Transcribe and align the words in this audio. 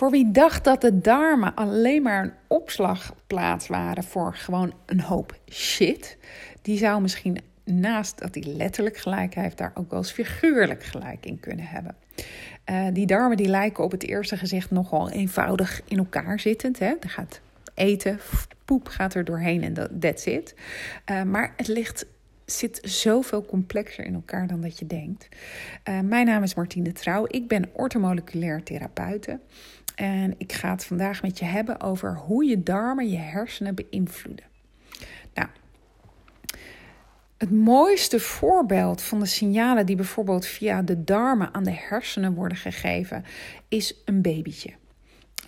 Voor 0.00 0.10
wie 0.10 0.30
dacht 0.30 0.64
dat 0.64 0.80
de 0.80 0.98
darmen 0.98 1.54
alleen 1.54 2.02
maar 2.02 2.22
een 2.22 2.32
opslagplaats 2.46 3.66
waren 3.66 4.04
voor 4.04 4.34
gewoon 4.34 4.74
een 4.86 5.00
hoop 5.00 5.38
shit, 5.50 6.16
die 6.62 6.78
zou 6.78 7.00
misschien 7.00 7.38
naast 7.64 8.18
dat 8.18 8.34
hij 8.34 8.44
letterlijk 8.44 8.96
gelijk 8.96 9.34
heeft, 9.34 9.58
daar 9.58 9.72
ook 9.74 9.90
wel 9.90 9.98
eens 9.98 10.12
figuurlijk 10.12 10.84
gelijk 10.84 11.26
in 11.26 11.40
kunnen 11.40 11.64
hebben. 11.64 11.96
Uh, 12.70 12.86
die 12.92 13.06
darmen 13.06 13.36
die 13.36 13.48
lijken 13.48 13.84
op 13.84 13.90
het 13.90 14.06
eerste 14.06 14.36
gezicht 14.36 14.70
nogal 14.70 15.10
eenvoudig 15.10 15.80
in 15.88 15.98
elkaar 15.98 16.40
zittend. 16.40 16.78
Hè? 16.78 16.94
Er 17.00 17.10
gaat 17.10 17.40
eten, 17.74 18.18
poep 18.64 18.88
gaat 18.88 19.14
er 19.14 19.24
doorheen 19.24 19.62
en 19.62 19.74
dat 19.74 20.00
that's 20.00 20.24
it. 20.24 20.54
Uh, 21.10 21.22
maar 21.22 21.52
het 21.56 21.68
ligt 21.68 22.06
zit 22.52 22.78
zoveel 22.82 23.44
complexer 23.44 24.04
in 24.04 24.14
elkaar 24.14 24.46
dan 24.46 24.60
dat 24.60 24.78
je 24.78 24.86
denkt. 24.86 25.28
Uh, 25.88 26.00
mijn 26.00 26.26
naam 26.26 26.42
is 26.42 26.54
Martine 26.54 26.92
Trouw. 26.92 27.24
Ik 27.28 27.48
ben 27.48 27.68
ortomoleculair 27.72 28.62
therapeute. 28.62 29.38
En 29.94 30.34
ik 30.38 30.52
ga 30.52 30.70
het 30.70 30.84
vandaag 30.84 31.22
met 31.22 31.38
je 31.38 31.44
hebben 31.44 31.80
over 31.80 32.16
hoe 32.16 32.44
je 32.44 32.62
darmen 32.62 33.08
je 33.08 33.16
hersenen 33.18 33.74
beïnvloeden. 33.74 34.44
Nou, 35.34 35.48
het 37.38 37.50
mooiste 37.50 38.20
voorbeeld 38.20 39.02
van 39.02 39.20
de 39.20 39.26
signalen 39.26 39.86
die 39.86 39.96
bijvoorbeeld 39.96 40.46
via 40.46 40.82
de 40.82 41.04
darmen 41.04 41.54
aan 41.54 41.64
de 41.64 41.74
hersenen 41.74 42.34
worden 42.34 42.58
gegeven, 42.58 43.24
is 43.68 43.94
een 44.04 44.22
babytje. 44.22 44.70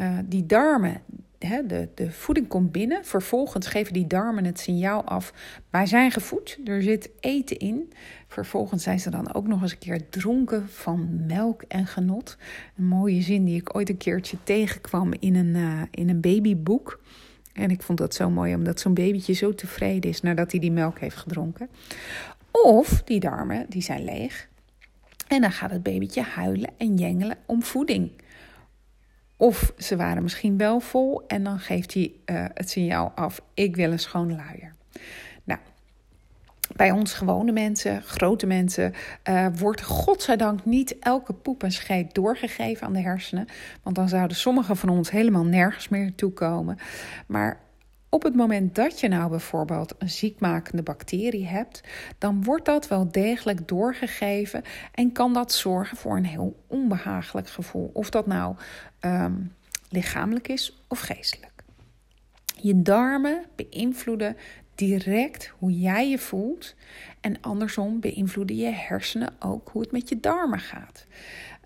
Uh, 0.00 0.18
die 0.24 0.46
darmen 0.46 1.02
de, 1.48 1.88
de 1.94 2.10
voeding 2.10 2.48
komt 2.48 2.72
binnen. 2.72 3.04
Vervolgens 3.04 3.66
geven 3.66 3.92
die 3.92 4.06
darmen 4.06 4.44
het 4.44 4.60
signaal 4.60 5.04
af: 5.04 5.32
wij 5.70 5.86
zijn 5.86 6.10
gevoed, 6.10 6.58
er 6.64 6.82
zit 6.82 7.10
eten 7.20 7.58
in. 7.58 7.92
Vervolgens 8.28 8.82
zijn 8.82 9.00
ze 9.00 9.10
dan 9.10 9.34
ook 9.34 9.46
nog 9.46 9.62
eens 9.62 9.72
een 9.72 9.78
keer 9.78 10.08
dronken 10.08 10.68
van 10.68 11.26
melk 11.26 11.62
en 11.68 11.86
genot. 11.86 12.36
Een 12.76 12.86
mooie 12.86 13.22
zin 13.22 13.44
die 13.44 13.56
ik 13.60 13.76
ooit 13.76 13.88
een 13.88 13.96
keertje 13.96 14.36
tegenkwam 14.42 15.12
in 15.18 15.34
een, 15.34 15.54
uh, 15.54 15.82
in 15.90 16.08
een 16.08 16.20
babyboek. 16.20 17.00
En 17.52 17.70
ik 17.70 17.82
vond 17.82 17.98
dat 17.98 18.14
zo 18.14 18.30
mooi, 18.30 18.54
omdat 18.54 18.80
zo'n 18.80 18.94
babytje 18.94 19.32
zo 19.32 19.54
tevreden 19.54 20.10
is 20.10 20.20
nadat 20.20 20.50
hij 20.50 20.60
die 20.60 20.72
melk 20.72 20.98
heeft 20.98 21.16
gedronken. 21.16 21.68
Of 22.50 23.02
die 23.04 23.20
darmen, 23.20 23.66
die 23.68 23.82
zijn 23.82 24.04
leeg. 24.04 24.48
En 25.28 25.40
dan 25.40 25.52
gaat 25.52 25.70
het 25.70 25.82
babytje 25.82 26.22
huilen 26.22 26.70
en 26.76 26.96
jengelen 26.96 27.36
om 27.46 27.62
voeding. 27.62 28.10
Of 29.42 29.72
ze 29.78 29.96
waren 29.96 30.22
misschien 30.22 30.56
wel 30.56 30.80
vol 30.80 31.26
en 31.26 31.44
dan 31.44 31.58
geeft 31.58 31.94
hij 31.94 32.12
uh, 32.26 32.44
het 32.54 32.70
signaal 32.70 33.12
af: 33.14 33.42
ik 33.54 33.76
wil 33.76 33.92
een 33.92 33.98
schoon 33.98 34.36
luier. 34.36 34.74
Nou, 35.44 35.60
bij 36.76 36.90
ons 36.90 37.14
gewone 37.14 37.52
mensen, 37.52 38.02
grote 38.02 38.46
mensen, 38.46 38.94
uh, 39.28 39.46
wordt 39.58 39.82
godzijdank 39.82 40.64
niet 40.64 40.98
elke 40.98 41.32
poep 41.32 41.62
en 41.62 41.72
scheet 41.72 42.14
doorgegeven 42.14 42.86
aan 42.86 42.92
de 42.92 43.00
hersenen. 43.00 43.46
Want 43.82 43.96
dan 43.96 44.08
zouden 44.08 44.36
sommige 44.36 44.74
van 44.74 44.88
ons 44.88 45.10
helemaal 45.10 45.44
nergens 45.44 45.88
meer 45.88 46.14
toekomen. 46.14 46.78
Maar 47.26 47.60
op 48.14 48.22
het 48.22 48.34
moment 48.34 48.74
dat 48.74 49.00
je 49.00 49.08
nou 49.08 49.30
bijvoorbeeld 49.30 49.94
een 49.98 50.10
ziekmakende 50.10 50.82
bacterie 50.82 51.46
hebt, 51.46 51.80
dan 52.18 52.44
wordt 52.44 52.64
dat 52.64 52.88
wel 52.88 53.10
degelijk 53.10 53.68
doorgegeven 53.68 54.62
en 54.94 55.12
kan 55.12 55.32
dat 55.32 55.52
zorgen 55.52 55.96
voor 55.96 56.16
een 56.16 56.24
heel 56.24 56.62
onbehagelijk 56.66 57.48
gevoel. 57.48 57.90
Of 57.92 58.10
dat 58.10 58.26
nou 58.26 58.56
um, 59.00 59.52
lichamelijk 59.88 60.48
is 60.48 60.82
of 60.88 61.00
geestelijk. 61.00 61.52
Je 62.60 62.82
darmen 62.82 63.44
beïnvloeden 63.56 64.36
direct 64.74 65.52
hoe 65.58 65.78
jij 65.78 66.10
je 66.10 66.18
voelt 66.18 66.74
en 67.20 67.40
andersom 67.40 68.00
beïnvloeden 68.00 68.56
je 68.56 68.70
hersenen 68.70 69.34
ook 69.38 69.68
hoe 69.68 69.82
het 69.82 69.92
met 69.92 70.08
je 70.08 70.20
darmen 70.20 70.60
gaat. 70.60 71.06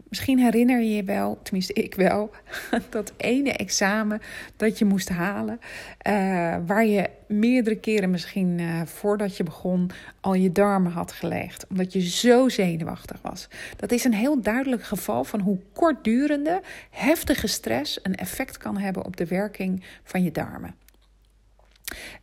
Misschien 0.09 0.39
herinner 0.39 0.81
je 0.81 0.95
je 0.97 1.05
wel, 1.05 1.39
tenminste 1.43 1.73
ik 1.73 1.95
wel, 1.95 2.31
dat 2.91 3.13
ene 3.17 3.53
examen 3.53 4.21
dat 4.57 4.79
je 4.79 4.85
moest 4.85 5.09
halen. 5.09 5.61
Uh, 6.09 6.57
waar 6.67 6.87
je 6.87 7.11
meerdere 7.27 7.77
keren 7.77 8.11
misschien 8.11 8.59
uh, 8.59 8.83
voordat 8.85 9.37
je 9.37 9.43
begon 9.43 9.91
al 10.21 10.35
je 10.35 10.53
darmen 10.53 10.93
had 10.93 11.13
gelegd. 11.13 11.67
Omdat 11.67 11.93
je 11.93 12.01
zo 12.01 12.49
zenuwachtig 12.49 13.19
was. 13.23 13.49
Dat 13.77 13.93
is 13.93 14.05
een 14.05 14.15
heel 14.15 14.41
duidelijk 14.41 14.83
geval 14.83 15.25
van 15.25 15.41
hoe 15.41 15.59
kortdurende, 15.73 16.61
heftige 16.91 17.47
stress 17.47 17.99
een 18.03 18.15
effect 18.15 18.57
kan 18.57 18.77
hebben 18.77 19.05
op 19.05 19.17
de 19.17 19.27
werking 19.27 19.85
van 20.05 20.23
je 20.23 20.33
darmen. 20.33 20.75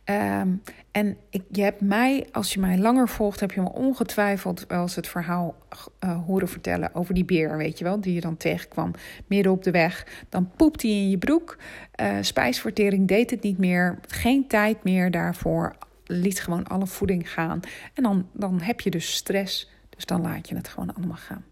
Um, 0.04 0.62
en 0.90 1.16
ik, 1.30 1.42
je 1.50 1.62
hebt 1.62 1.80
mij, 1.80 2.26
als 2.32 2.54
je 2.54 2.60
mij 2.60 2.78
langer 2.78 3.08
volgt, 3.08 3.40
heb 3.40 3.52
je 3.52 3.60
me 3.60 3.72
ongetwijfeld 3.72 4.64
wel 4.68 4.82
eens 4.82 4.94
het 4.94 5.08
verhaal 5.08 5.56
uh, 6.04 6.24
horen 6.24 6.48
vertellen 6.48 6.94
over 6.94 7.14
die 7.14 7.24
beer, 7.24 7.56
weet 7.56 7.78
je 7.78 7.84
wel, 7.84 8.00
die 8.00 8.14
je 8.14 8.20
dan 8.20 8.36
tegenkwam 8.36 8.90
midden 9.26 9.52
op 9.52 9.62
de 9.62 9.70
weg. 9.70 10.06
Dan 10.28 10.50
poept 10.56 10.82
hij 10.82 10.90
in 10.90 11.10
je 11.10 11.18
broek, 11.18 11.58
uh, 12.00 12.16
spijsvertering 12.20 13.08
deed 13.08 13.30
het 13.30 13.42
niet 13.42 13.58
meer, 13.58 13.98
geen 14.08 14.46
tijd 14.46 14.84
meer 14.84 15.10
daarvoor, 15.10 15.76
liet 16.04 16.40
gewoon 16.40 16.66
alle 16.66 16.86
voeding 16.86 17.30
gaan. 17.30 17.60
En 17.94 18.02
dan, 18.02 18.28
dan 18.32 18.60
heb 18.60 18.80
je 18.80 18.90
dus 18.90 19.14
stress, 19.14 19.70
dus 19.88 20.04
dan 20.04 20.22
laat 20.22 20.48
je 20.48 20.56
het 20.56 20.68
gewoon 20.68 20.94
allemaal 20.94 21.16
gaan. 21.16 21.44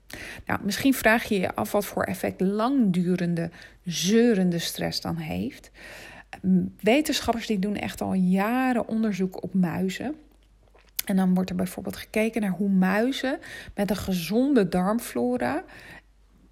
Nou, 0.46 0.60
misschien 0.62 0.94
vraag 0.94 1.24
je 1.24 1.40
je 1.40 1.54
af 1.54 1.72
wat 1.72 1.84
voor 1.84 2.04
effect 2.04 2.40
langdurende, 2.40 3.50
zeurende 3.84 4.58
stress 4.58 5.00
dan 5.00 5.16
heeft. 5.16 5.70
Wetenschappers 6.80 7.46
die 7.46 7.58
doen 7.58 7.76
echt 7.76 8.00
al 8.00 8.14
jaren 8.14 8.88
onderzoek 8.88 9.42
op 9.42 9.54
muizen. 9.54 10.14
En 11.04 11.16
dan 11.16 11.34
wordt 11.34 11.50
er 11.50 11.56
bijvoorbeeld 11.56 11.96
gekeken 11.96 12.40
naar 12.40 12.50
hoe 12.50 12.68
muizen 12.68 13.38
met 13.74 13.90
een 13.90 13.96
gezonde 13.96 14.68
darmflora 14.68 15.64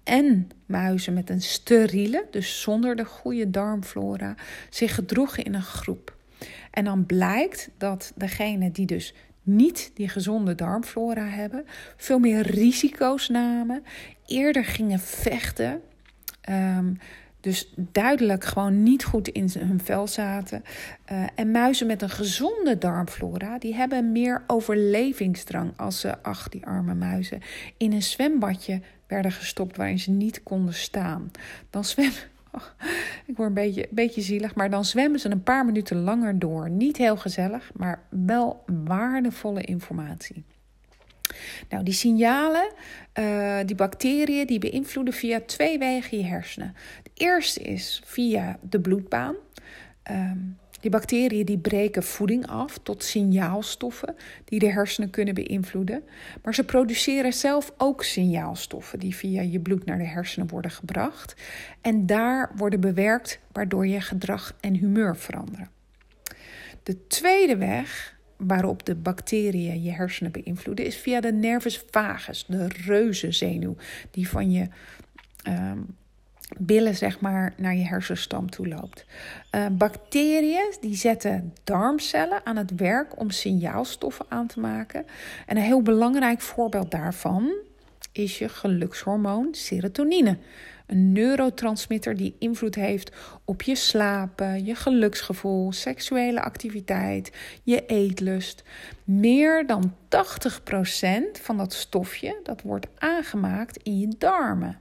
en 0.03 0.49
muizen 0.65 1.13
met 1.13 1.29
een 1.29 1.41
steriele, 1.41 2.27
dus 2.31 2.61
zonder 2.61 2.95
de 2.95 3.05
goede 3.05 3.49
darmflora, 3.49 4.35
zich 4.69 4.95
gedroegen 4.95 5.43
in 5.43 5.53
een 5.53 5.61
groep. 5.61 6.15
En 6.71 6.83
dan 6.83 7.05
blijkt 7.05 7.69
dat 7.77 8.11
degene 8.15 8.71
die 8.71 8.85
dus 8.85 9.13
niet 9.43 9.91
die 9.93 10.09
gezonde 10.09 10.55
darmflora 10.55 11.27
hebben, 11.27 11.65
veel 11.97 12.19
meer 12.19 12.41
risico's 12.41 13.29
namen, 13.29 13.83
eerder 14.25 14.65
gingen 14.65 14.99
vechten. 14.99 15.81
Um, 16.49 16.97
dus 17.41 17.73
duidelijk 17.75 18.43
gewoon 18.43 18.83
niet 18.83 19.03
goed 19.03 19.27
in 19.27 19.51
hun 19.59 19.79
vel 19.83 20.07
zaten. 20.07 20.63
Uh, 21.11 21.23
en 21.35 21.51
muizen 21.51 21.87
met 21.87 22.01
een 22.01 22.09
gezonde 22.09 22.77
darmflora, 22.77 23.57
die 23.57 23.75
hebben 23.75 24.11
meer 24.11 24.43
overlevingsdrang 24.47 25.73
als 25.75 25.99
ze, 25.99 26.23
ach 26.23 26.49
die 26.49 26.65
arme 26.65 26.95
muizen, 26.95 27.41
in 27.77 27.93
een 27.93 28.03
zwembadje 28.03 28.81
werden 29.07 29.31
gestopt 29.31 29.77
waarin 29.77 29.99
ze 29.99 30.11
niet 30.11 30.43
konden 30.43 30.73
staan. 30.73 31.31
Dan 31.69 31.83
zwemmen, 31.83 32.19
oh, 32.51 32.63
ik 33.25 33.37
word 33.37 33.47
een 33.47 33.53
beetje, 33.53 33.87
beetje 33.89 34.21
zielig, 34.21 34.55
maar 34.55 34.69
dan 34.69 34.85
zwemmen 34.85 35.19
ze 35.19 35.29
een 35.29 35.43
paar 35.43 35.65
minuten 35.65 35.97
langer 35.97 36.39
door. 36.39 36.69
Niet 36.69 36.97
heel 36.97 37.17
gezellig, 37.17 37.71
maar 37.73 38.03
wel 38.09 38.63
waardevolle 38.65 39.61
informatie. 39.61 40.43
Nou, 41.69 41.83
die 41.83 41.93
signalen, 41.93 42.71
uh, 43.19 43.59
die 43.65 43.75
bacteriën, 43.75 44.47
die 44.47 44.59
beïnvloeden 44.59 45.13
via 45.13 45.41
twee 45.45 45.79
wegen 45.79 46.17
je 46.17 46.23
hersenen. 46.23 46.75
De 47.03 47.11
eerste 47.13 47.59
is 47.59 48.01
via 48.05 48.59
de 48.61 48.79
bloedbaan. 48.79 49.35
Um, 50.11 50.59
die 50.81 50.91
bacteriën 50.91 51.45
die 51.45 51.57
breken 51.57 52.03
voeding 52.03 52.47
af 52.47 52.77
tot 52.77 53.03
signaalstoffen 53.03 54.15
die 54.45 54.59
de 54.59 54.71
hersenen 54.71 55.09
kunnen 55.09 55.33
beïnvloeden. 55.33 56.03
Maar 56.43 56.55
ze 56.55 56.63
produceren 56.63 57.33
zelf 57.33 57.73
ook 57.77 58.03
signaalstoffen 58.03 58.99
die 58.99 59.15
via 59.15 59.41
je 59.41 59.59
bloed 59.59 59.85
naar 59.85 59.97
de 59.97 60.05
hersenen 60.05 60.47
worden 60.47 60.71
gebracht. 60.71 61.35
En 61.81 62.05
daar 62.05 62.51
worden 62.55 62.79
bewerkt 62.79 63.39
waardoor 63.51 63.87
je 63.87 64.01
gedrag 64.01 64.55
en 64.59 64.75
humeur 64.75 65.17
veranderen. 65.17 65.69
De 66.83 67.07
tweede 67.07 67.57
weg 67.57 68.19
waarop 68.47 68.85
de 68.85 68.95
bacteriën 68.95 69.83
je 69.83 69.91
hersenen 69.91 70.31
beïnvloeden, 70.31 70.85
is 70.85 70.95
via 70.95 71.21
de 71.21 71.33
nervus 71.33 71.83
vagus, 71.91 72.45
de 72.47 72.67
reuzenzenuw, 72.85 73.75
die 74.11 74.29
van 74.29 74.51
je 74.51 74.67
um, 75.47 75.85
billen 76.57 76.95
zeg 76.95 77.19
maar 77.19 77.53
naar 77.57 77.75
je 77.75 77.85
hersenstam 77.85 78.49
toe 78.49 78.67
loopt. 78.67 79.05
Uh, 79.55 79.65
bacteriën 79.71 80.73
die 80.81 80.95
zetten 80.95 81.53
darmcellen 81.63 82.45
aan 82.45 82.57
het 82.57 82.75
werk 82.75 83.19
om 83.19 83.29
signaalstoffen 83.29 84.25
aan 84.29 84.47
te 84.47 84.59
maken. 84.59 85.05
En 85.45 85.57
een 85.57 85.63
heel 85.63 85.81
belangrijk 85.81 86.41
voorbeeld 86.41 86.91
daarvan 86.91 87.53
is 88.11 88.37
je 88.37 88.49
gelukshormoon 88.49 89.47
serotonine. 89.51 90.37
Een 90.87 91.11
neurotransmitter 91.11 92.15
die 92.15 92.35
invloed 92.39 92.75
heeft 92.75 93.11
op 93.45 93.61
je 93.61 93.75
slapen, 93.75 94.65
je 94.65 94.75
geluksgevoel, 94.75 95.71
seksuele 95.71 96.41
activiteit, 96.41 97.31
je 97.63 97.85
eetlust. 97.85 98.63
Meer 99.03 99.67
dan 99.67 99.93
80% 99.93 101.41
van 101.41 101.57
dat 101.57 101.73
stofje 101.73 102.39
dat 102.43 102.61
wordt 102.61 102.87
aangemaakt 102.97 103.77
in 103.83 103.99
je 103.99 104.13
darmen. 104.17 104.79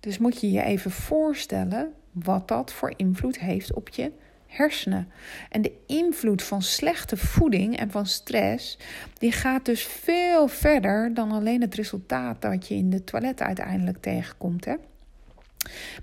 Dus 0.00 0.18
moet 0.18 0.40
je 0.40 0.50
je 0.50 0.62
even 0.62 0.90
voorstellen 0.90 1.92
wat 2.12 2.48
dat 2.48 2.72
voor 2.72 2.92
invloed 2.96 3.38
heeft 3.38 3.74
op 3.74 3.88
je 3.88 4.12
hersenen. 4.56 5.08
En 5.50 5.62
de 5.62 5.72
invloed 5.86 6.42
van 6.42 6.62
slechte 6.62 7.16
voeding 7.16 7.76
en 7.76 7.90
van 7.90 8.06
stress, 8.06 8.78
die 9.18 9.32
gaat 9.32 9.64
dus 9.64 9.82
veel 9.82 10.48
verder 10.48 11.14
dan 11.14 11.32
alleen 11.32 11.60
het 11.60 11.74
resultaat 11.74 12.42
dat 12.42 12.68
je 12.68 12.74
in 12.74 12.90
de 12.90 13.04
toilet 13.04 13.40
uiteindelijk 13.40 13.98
tegenkomt. 14.00 14.64
Hè? 14.64 14.74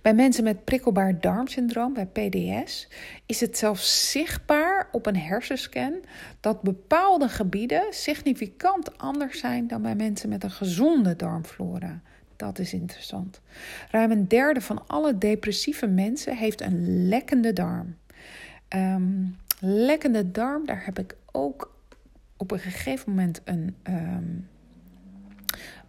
Bij 0.01 0.13
mensen 0.13 0.43
met 0.43 0.63
prikkelbaar 0.63 1.19
darmsyndroom, 1.19 1.93
bij 1.93 2.05
PDS, 2.05 2.87
is 3.25 3.39
het 3.39 3.57
zelfs 3.57 4.11
zichtbaar 4.11 4.89
op 4.91 5.05
een 5.05 5.17
hersenscan 5.17 5.93
dat 6.39 6.61
bepaalde 6.61 7.29
gebieden 7.29 7.83
significant 7.89 8.97
anders 8.97 9.39
zijn 9.39 9.67
dan 9.67 9.81
bij 9.81 9.95
mensen 9.95 10.29
met 10.29 10.43
een 10.43 10.51
gezonde 10.51 11.15
darmflora. 11.15 12.01
Dat 12.35 12.59
is 12.59 12.73
interessant. 12.73 13.41
Ruim 13.91 14.11
een 14.11 14.27
derde 14.27 14.61
van 14.61 14.87
alle 14.87 15.17
depressieve 15.17 15.87
mensen 15.87 16.37
heeft 16.37 16.61
een 16.61 17.07
lekkende 17.07 17.53
darm. 17.53 17.95
Um, 18.75 19.37
lekkende 19.59 20.31
darm, 20.31 20.65
daar 20.65 20.85
heb 20.85 20.99
ik 20.99 21.15
ook 21.31 21.75
op 22.37 22.51
een 22.51 22.59
gegeven 22.59 23.09
moment 23.09 23.41
een 23.43 23.75
ehm, 23.83 24.39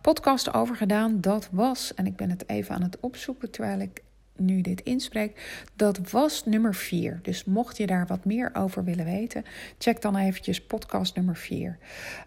podcast 0.00 0.54
over 0.54 0.76
gedaan. 0.76 1.20
Dat 1.20 1.48
was, 1.52 1.94
en 1.94 2.06
ik 2.06 2.16
ben 2.16 2.30
het 2.30 2.48
even 2.48 2.74
aan 2.74 2.82
het 2.82 3.00
opzoeken 3.00 3.50
terwijl 3.50 3.80
ik 3.80 4.02
nu 4.36 4.60
dit 4.60 4.80
inspreek, 4.80 5.62
dat 5.76 6.10
was 6.10 6.44
nummer 6.44 6.74
4. 6.74 7.18
Dus 7.22 7.44
mocht 7.44 7.76
je 7.76 7.86
daar 7.86 8.06
wat 8.06 8.24
meer 8.24 8.50
over 8.54 8.84
willen 8.84 9.04
weten, 9.04 9.44
check 9.78 10.00
dan 10.00 10.16
eventjes 10.16 10.66
podcast 10.66 11.16
nummer 11.16 11.36
4. 11.36 11.78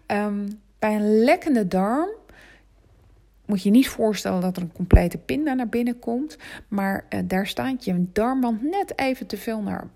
Ehm, 0.06 0.48
bij 0.78 0.94
een 0.94 1.24
lekkende 1.24 1.68
darm 1.68 2.08
moet 3.44 3.62
je 3.62 3.70
niet 3.70 3.88
voorstellen 3.88 4.40
dat 4.40 4.56
er 4.56 4.62
een 4.62 4.72
complete 4.72 5.18
pinda 5.18 5.54
naar 5.54 5.68
binnen 5.68 5.98
komt, 5.98 6.36
maar 6.68 7.06
uh, 7.10 7.20
daar 7.24 7.46
staat 7.46 7.84
je 7.84 8.06
darmwand 8.12 8.62
net 8.62 8.98
even 8.98 9.26
te 9.26 9.36
veel 9.36 9.62
naar 9.62 9.88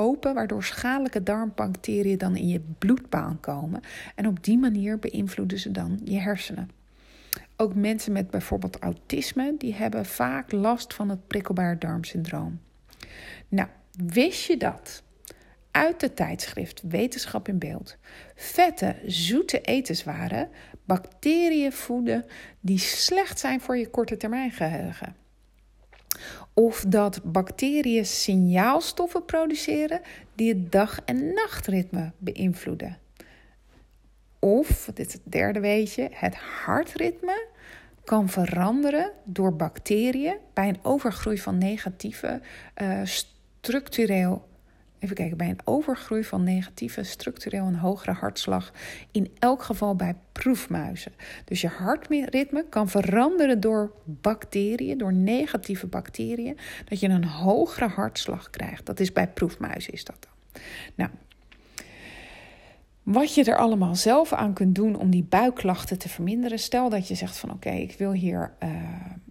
open, 0.00 0.34
waardoor 0.34 0.64
schadelijke 0.64 1.22
darmbacteriën 1.22 2.18
dan 2.18 2.36
in 2.36 2.48
je 2.48 2.60
bloedbaan 2.78 3.40
komen. 3.40 3.80
En 4.14 4.26
op 4.26 4.44
die 4.44 4.58
manier 4.58 4.98
beïnvloeden 4.98 5.58
ze 5.58 5.70
dan 5.70 6.00
je 6.04 6.18
hersenen. 6.18 6.70
Ook 7.56 7.74
mensen 7.74 8.12
met 8.12 8.30
bijvoorbeeld 8.30 8.78
autisme, 8.78 9.54
die 9.58 9.74
hebben 9.74 10.06
vaak 10.06 10.52
last 10.52 10.94
van 10.94 11.08
het 11.08 11.26
prikkelbaar 11.26 11.78
darmsyndroom. 11.78 12.60
Nou, 13.48 13.68
wist 14.06 14.46
je 14.46 14.56
dat? 14.56 15.02
Uit 15.70 16.00
de 16.00 16.14
tijdschrift 16.14 16.82
Wetenschap 16.88 17.48
in 17.48 17.58
Beeld. 17.58 17.96
Vette, 18.34 18.96
zoete 19.06 19.60
etenswaren 19.60 20.48
bacteriën 20.84 21.72
voeden 21.72 22.24
die 22.60 22.78
slecht 22.78 23.38
zijn 23.38 23.60
voor 23.60 23.76
je 23.76 23.90
korte 23.90 24.16
termijn 24.16 24.50
geheugen. 24.50 25.19
Of 26.54 26.84
dat 26.88 27.20
bacteriën 27.24 28.06
signaalstoffen 28.06 29.24
produceren 29.24 30.00
die 30.34 30.48
het 30.48 30.72
dag- 30.72 31.00
en 31.04 31.34
nachtritme 31.34 32.12
beïnvloeden. 32.18 32.98
Of, 34.38 34.90
dit 34.94 35.06
is 35.06 35.12
het 35.12 35.22
derde 35.24 35.60
weetje, 35.60 36.08
het 36.12 36.34
hartritme 36.34 37.46
kan 38.04 38.28
veranderen 38.28 39.12
door 39.24 39.56
bacteriën 39.56 40.36
bij 40.52 40.68
een 40.68 40.78
overgroei 40.82 41.38
van 41.38 41.58
negatieve 41.58 42.40
uh, 42.82 43.00
structureel 43.04 44.48
Even 45.00 45.16
kijken, 45.16 45.36
bij 45.36 45.48
een 45.48 45.60
overgroei 45.64 46.24
van 46.24 46.44
negatieve, 46.44 47.02
structureel 47.02 47.66
een 47.66 47.76
hogere 47.76 48.12
hartslag. 48.12 48.72
In 49.10 49.30
elk 49.38 49.62
geval 49.62 49.96
bij 49.96 50.14
proefmuizen. 50.32 51.12
Dus 51.44 51.60
je 51.60 51.68
hartritme 51.68 52.64
kan 52.68 52.88
veranderen 52.88 53.60
door 53.60 53.92
bacteriën, 54.04 54.98
door 54.98 55.12
negatieve 55.12 55.86
bacteriën. 55.86 56.58
Dat 56.84 57.00
je 57.00 57.08
een 57.08 57.24
hogere 57.24 57.88
hartslag 57.88 58.50
krijgt. 58.50 58.86
Dat 58.86 59.00
is 59.00 59.12
bij 59.12 59.28
proefmuizen 59.28 59.92
is 59.92 60.04
dat 60.04 60.16
dan. 60.20 60.62
Nou, 60.94 61.10
wat 63.02 63.34
je 63.34 63.44
er 63.44 63.58
allemaal 63.58 63.94
zelf 63.94 64.32
aan 64.32 64.52
kunt 64.52 64.74
doen 64.74 64.96
om 64.96 65.10
die 65.10 65.24
buikklachten 65.24 65.98
te 65.98 66.08
verminderen. 66.08 66.58
Stel 66.58 66.88
dat 66.88 67.08
je 67.08 67.14
zegt 67.14 67.38
van 67.38 67.50
oké, 67.50 67.70
ik 67.70 67.94
wil 67.98 68.12
hier 68.12 68.52
uh, 68.62 68.70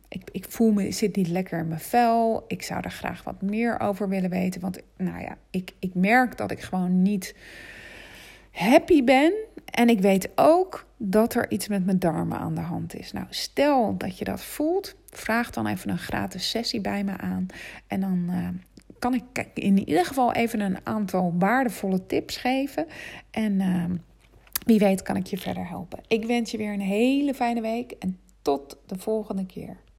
ik, 0.09 0.29
ik 0.31 0.45
voel 0.49 0.71
me, 0.71 0.91
zit 0.91 1.15
niet 1.15 1.27
lekker 1.27 1.59
in 1.59 1.67
mijn 1.67 1.79
vel. 1.79 2.43
Ik 2.47 2.61
zou 2.61 2.81
er 2.83 2.91
graag 2.91 3.23
wat 3.23 3.41
meer 3.41 3.79
over 3.79 4.09
willen 4.09 4.29
weten. 4.29 4.61
Want 4.61 4.79
nou 4.97 5.21
ja, 5.21 5.37
ik, 5.49 5.73
ik 5.79 5.93
merk 5.93 6.37
dat 6.37 6.51
ik 6.51 6.61
gewoon 6.61 7.01
niet 7.01 7.35
happy 8.51 9.03
ben. 9.03 9.33
En 9.65 9.89
ik 9.89 9.99
weet 9.99 10.29
ook 10.35 10.85
dat 10.97 11.33
er 11.33 11.51
iets 11.51 11.67
met 11.67 11.85
mijn 11.85 11.99
darmen 11.99 12.37
aan 12.37 12.55
de 12.55 12.61
hand 12.61 12.95
is. 12.95 13.11
Nou, 13.11 13.25
stel 13.29 13.97
dat 13.97 14.17
je 14.17 14.25
dat 14.25 14.41
voelt, 14.41 14.95
vraag 15.09 15.49
dan 15.49 15.67
even 15.67 15.89
een 15.89 15.97
gratis 15.97 16.49
sessie 16.49 16.81
bij 16.81 17.03
me 17.03 17.17
aan. 17.17 17.45
En 17.87 18.01
dan 18.01 18.25
uh, 18.29 18.47
kan 18.99 19.13
ik 19.13 19.47
in 19.53 19.87
ieder 19.87 20.05
geval 20.05 20.33
even 20.33 20.59
een 20.59 20.77
aantal 20.83 21.33
waardevolle 21.37 22.05
tips 22.05 22.37
geven. 22.37 22.87
En 23.31 23.59
uh, 23.59 23.85
wie 24.65 24.79
weet 24.79 25.01
kan 25.01 25.15
ik 25.15 25.27
je 25.27 25.37
verder 25.37 25.67
helpen. 25.67 25.99
Ik 26.07 26.25
wens 26.25 26.51
je 26.51 26.57
weer 26.57 26.73
een 26.73 26.81
hele 26.81 27.33
fijne 27.33 27.61
week 27.61 27.91
en 27.91 28.19
tot 28.41 28.77
de 28.85 28.97
volgende 28.97 29.45
keer. 29.45 29.77